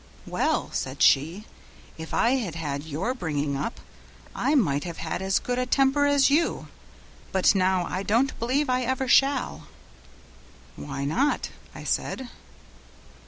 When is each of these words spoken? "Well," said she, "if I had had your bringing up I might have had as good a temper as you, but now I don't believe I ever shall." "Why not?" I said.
"Well," 0.25 0.71
said 0.71 1.03
she, 1.03 1.45
"if 1.95 2.11
I 2.11 2.31
had 2.37 2.55
had 2.55 2.81
your 2.83 3.13
bringing 3.13 3.55
up 3.55 3.79
I 4.33 4.55
might 4.55 4.83
have 4.83 4.97
had 4.97 5.21
as 5.21 5.37
good 5.37 5.59
a 5.59 5.67
temper 5.67 6.07
as 6.07 6.31
you, 6.31 6.69
but 7.31 7.53
now 7.53 7.85
I 7.85 8.01
don't 8.01 8.39
believe 8.39 8.67
I 8.67 8.81
ever 8.81 9.07
shall." 9.07 9.67
"Why 10.75 11.05
not?" 11.05 11.51
I 11.75 11.83
said. 11.83 12.29